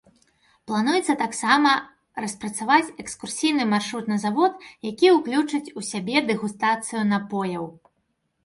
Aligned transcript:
Плануецца 0.69 1.13
таксама 1.23 1.73
распрацаваць 2.25 2.93
экскурсійны 3.03 3.63
маршрут 3.75 4.05
на 4.13 4.17
завод, 4.25 4.51
які 4.91 5.07
ўключыць 5.19 5.73
у 5.81 5.87
сябе 5.93 6.17
дэгустацыю 6.31 7.01
напояў. 7.13 7.65